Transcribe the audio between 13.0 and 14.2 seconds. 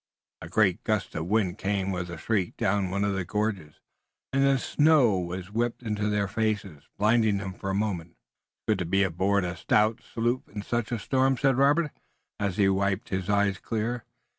his eyes clear.